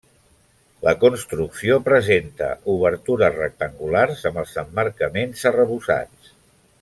La 0.87 0.93
construcció 1.03 1.75
presenta 1.89 2.47
obertures 2.75 3.37
rectangulars 3.41 4.23
amb 4.31 4.41
els 4.45 4.57
emmarcaments 4.67 5.45
arrebossats. 5.53 6.33